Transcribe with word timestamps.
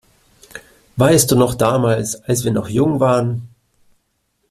Weißt 0.95 1.29
du 1.29 1.35
noch 1.35 1.53
damals, 1.53 2.15
als 2.25 2.43
wir 2.43 2.51
noch 2.51 2.67
jung 2.67 2.99
waren? 2.99 3.49